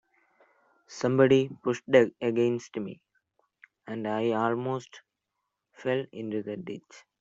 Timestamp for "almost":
4.31-5.01